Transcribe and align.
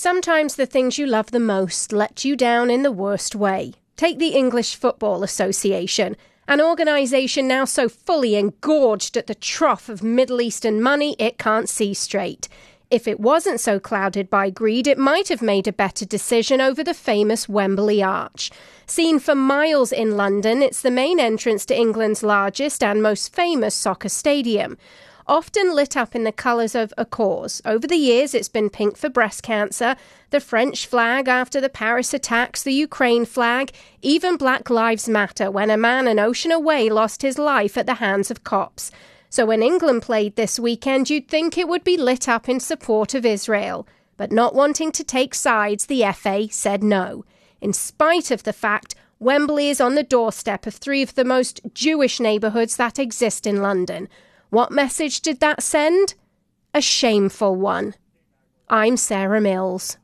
Sometimes 0.00 0.54
the 0.54 0.64
things 0.64 0.96
you 0.96 1.08
love 1.08 1.32
the 1.32 1.40
most 1.40 1.90
let 1.90 2.24
you 2.24 2.36
down 2.36 2.70
in 2.70 2.84
the 2.84 2.92
worst 2.92 3.34
way. 3.34 3.72
Take 3.96 4.20
the 4.20 4.28
English 4.28 4.76
Football 4.76 5.24
Association, 5.24 6.16
an 6.46 6.60
organisation 6.60 7.48
now 7.48 7.64
so 7.64 7.88
fully 7.88 8.36
engorged 8.36 9.16
at 9.16 9.26
the 9.26 9.34
trough 9.34 9.88
of 9.88 10.00
Middle 10.00 10.40
Eastern 10.40 10.80
money 10.80 11.16
it 11.18 11.36
can't 11.36 11.68
see 11.68 11.94
straight. 11.94 12.46
If 12.92 13.08
it 13.08 13.18
wasn't 13.18 13.58
so 13.58 13.80
clouded 13.80 14.30
by 14.30 14.50
greed, 14.50 14.86
it 14.86 14.98
might 14.98 15.26
have 15.30 15.42
made 15.42 15.66
a 15.66 15.72
better 15.72 16.04
decision 16.04 16.60
over 16.60 16.84
the 16.84 16.94
famous 16.94 17.48
Wembley 17.48 18.00
Arch. 18.00 18.52
Seen 18.86 19.18
for 19.18 19.34
miles 19.34 19.90
in 19.90 20.16
London, 20.16 20.62
it's 20.62 20.80
the 20.80 20.92
main 20.92 21.18
entrance 21.18 21.66
to 21.66 21.76
England's 21.76 22.22
largest 22.22 22.84
and 22.84 23.02
most 23.02 23.34
famous 23.34 23.74
soccer 23.74 24.08
stadium 24.08 24.78
often 25.28 25.74
lit 25.74 25.96
up 25.96 26.14
in 26.14 26.24
the 26.24 26.32
colours 26.32 26.74
of 26.74 26.92
a 26.96 27.04
cause. 27.04 27.60
Over 27.64 27.86
the 27.86 27.96
years, 27.96 28.34
it's 28.34 28.48
been 28.48 28.70
pink 28.70 28.96
for 28.96 29.08
breast 29.08 29.42
cancer, 29.42 29.94
the 30.30 30.40
French 30.40 30.86
flag 30.86 31.28
after 31.28 31.60
the 31.60 31.68
Paris 31.68 32.14
attacks, 32.14 32.62
the 32.62 32.72
Ukraine 32.72 33.24
flag, 33.24 33.72
even 34.02 34.36
Black 34.36 34.70
Lives 34.70 35.08
Matter 35.08 35.50
when 35.50 35.70
a 35.70 35.76
man 35.76 36.08
an 36.08 36.18
ocean 36.18 36.50
away 36.50 36.88
lost 36.88 37.22
his 37.22 37.38
life 37.38 37.76
at 37.76 37.86
the 37.86 37.94
hands 37.94 38.30
of 38.30 38.44
cops. 38.44 38.90
So 39.30 39.44
when 39.44 39.62
England 39.62 40.02
played 40.02 40.36
this 40.36 40.58
weekend, 40.58 41.10
you'd 41.10 41.28
think 41.28 41.58
it 41.58 41.68
would 41.68 41.84
be 41.84 41.98
lit 41.98 42.28
up 42.28 42.48
in 42.48 42.60
support 42.60 43.14
of 43.14 43.26
Israel. 43.26 43.86
But 44.16 44.32
not 44.32 44.54
wanting 44.54 44.90
to 44.92 45.04
take 45.04 45.34
sides, 45.34 45.86
the 45.86 46.04
FA 46.14 46.48
said 46.50 46.82
no. 46.82 47.24
In 47.60 47.72
spite 47.72 48.30
of 48.30 48.44
the 48.44 48.52
fact 48.52 48.94
Wembley 49.20 49.68
is 49.68 49.80
on 49.80 49.96
the 49.96 50.02
doorstep 50.02 50.66
of 50.66 50.74
three 50.74 51.02
of 51.02 51.14
the 51.14 51.24
most 51.24 51.60
Jewish 51.74 52.20
neighbourhoods 52.20 52.76
that 52.76 52.98
exist 52.98 53.46
in 53.46 53.60
London. 53.60 54.08
What 54.50 54.72
message 54.72 55.20
did 55.20 55.40
that 55.40 55.62
send? 55.62 56.14
A 56.72 56.80
shameful 56.80 57.54
one. 57.54 57.94
I'm 58.70 58.96
Sarah 58.96 59.42
Mills. 59.42 59.98